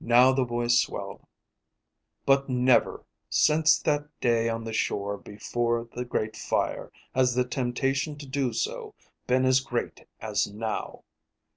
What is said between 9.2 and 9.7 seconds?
been as